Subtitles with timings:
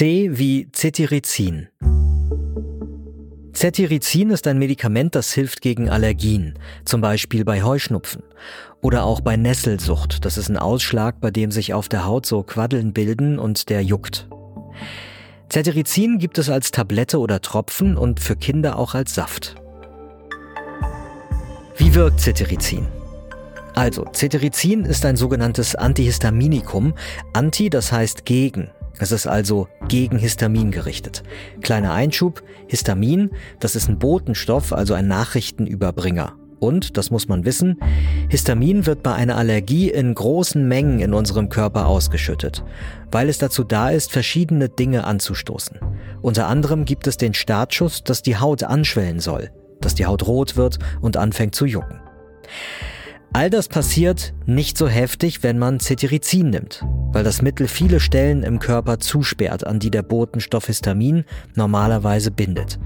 [0.00, 1.68] C wie Cetirizin.
[3.52, 8.22] Cetirizin ist ein Medikament, das hilft gegen Allergien, zum Beispiel bei Heuschnupfen.
[8.80, 10.24] Oder auch bei Nesselsucht.
[10.24, 13.84] Das ist ein Ausschlag, bei dem sich auf der Haut so Quaddeln bilden und der
[13.84, 14.26] juckt.
[15.50, 19.56] Cetirizin gibt es als Tablette oder Tropfen und für Kinder auch als Saft.
[21.76, 22.86] Wie wirkt Cetirizin?
[23.74, 26.94] Also, Cetirizin ist ein sogenanntes Antihistaminikum.
[27.34, 28.70] Anti, das heißt gegen.
[28.98, 31.22] Es ist also gegen Histamin gerichtet.
[31.62, 36.34] Kleiner Einschub, Histamin, das ist ein Botenstoff, also ein Nachrichtenüberbringer.
[36.58, 37.78] Und, das muss man wissen,
[38.28, 42.62] Histamin wird bei einer Allergie in großen Mengen in unserem Körper ausgeschüttet,
[43.10, 45.78] weil es dazu da ist, verschiedene Dinge anzustoßen.
[46.20, 50.56] Unter anderem gibt es den Startschuss, dass die Haut anschwellen soll, dass die Haut rot
[50.56, 52.00] wird und anfängt zu jucken.
[53.32, 58.42] All das passiert nicht so heftig, wenn man Cetirizin nimmt, weil das Mittel viele Stellen
[58.42, 61.24] im Körper zusperrt, an die der Botenstoff Histamin
[61.54, 62.80] normalerweise bindet.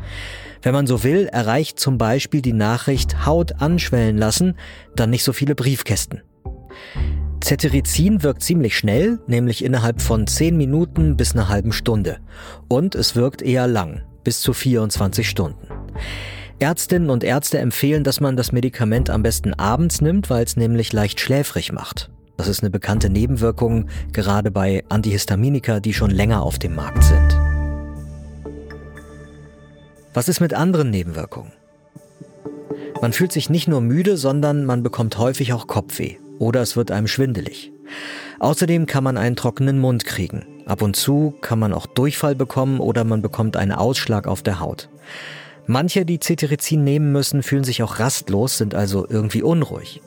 [0.62, 4.54] Wenn man so will, erreicht zum Beispiel die Nachricht Haut anschwellen lassen
[4.96, 6.22] dann nicht so viele Briefkästen.
[7.42, 12.18] Cetirizin wirkt ziemlich schnell, nämlich innerhalb von 10 Minuten bis einer halben Stunde.
[12.68, 15.68] Und es wirkt eher lang, bis zu 24 Stunden.
[16.60, 20.92] Ärztinnen und Ärzte empfehlen, dass man das Medikament am besten abends nimmt, weil es nämlich
[20.92, 22.10] leicht schläfrig macht.
[22.36, 27.38] Das ist eine bekannte Nebenwirkung, gerade bei Antihistaminika, die schon länger auf dem Markt sind.
[30.14, 31.52] Was ist mit anderen Nebenwirkungen?
[33.02, 36.90] Man fühlt sich nicht nur müde, sondern man bekommt häufig auch Kopfweh oder es wird
[36.90, 37.72] einem schwindelig.
[38.38, 40.46] Außerdem kann man einen trockenen Mund kriegen.
[40.66, 44.60] Ab und zu kann man auch Durchfall bekommen oder man bekommt einen Ausschlag auf der
[44.60, 44.88] Haut.
[45.66, 50.02] Manche, die Cetirizin nehmen müssen, fühlen sich auch rastlos, sind also irgendwie unruhig.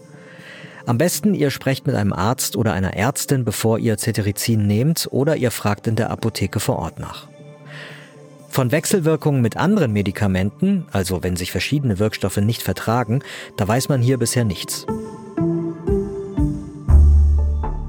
[0.86, 5.36] Am besten, ihr sprecht mit einem Arzt oder einer Ärztin, bevor ihr Cetirizin nehmt oder
[5.36, 7.28] ihr fragt in der Apotheke vor Ort nach.
[8.50, 13.22] Von Wechselwirkungen mit anderen Medikamenten, also wenn sich verschiedene Wirkstoffe nicht vertragen,
[13.58, 14.86] da weiß man hier bisher nichts.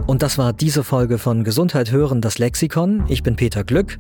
[0.08, 3.04] Und das war diese Folge von Gesundheit hören, das Lexikon.
[3.08, 3.98] Ich bin Peter Glück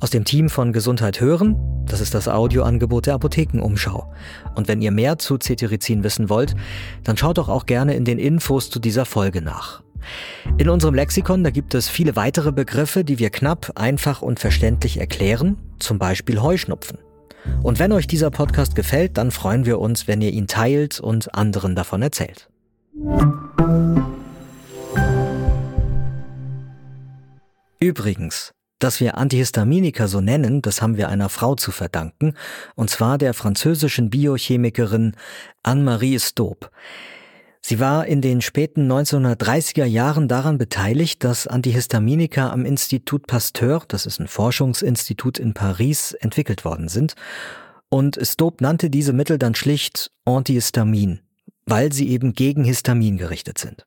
[0.00, 1.54] aus dem Team von Gesundheit hören.
[1.86, 4.12] Das ist das Audioangebot der Apothekenumschau.
[4.56, 6.56] Und wenn ihr mehr zu Cetirizin wissen wollt,
[7.04, 9.84] dann schaut doch auch gerne in den Infos zu dieser Folge nach.
[10.58, 14.98] In unserem Lexikon, da gibt es viele weitere Begriffe, die wir knapp, einfach und verständlich
[14.98, 16.98] erklären, zum Beispiel Heuschnupfen.
[17.62, 21.32] Und wenn euch dieser Podcast gefällt, dann freuen wir uns, wenn ihr ihn teilt und
[21.32, 22.48] anderen davon erzählt.
[27.84, 32.32] Übrigens, dass wir Antihistaminika so nennen, das haben wir einer Frau zu verdanken,
[32.76, 35.14] und zwar der französischen Biochemikerin
[35.62, 36.70] Anne-Marie Staub.
[37.60, 44.06] Sie war in den späten 1930er Jahren daran beteiligt, dass Antihistaminika am Institut Pasteur, das
[44.06, 47.16] ist ein Forschungsinstitut in Paris, entwickelt worden sind.
[47.90, 51.20] Und Staub nannte diese Mittel dann schlicht Antihistamin,
[51.66, 53.84] weil sie eben gegen Histamin gerichtet sind.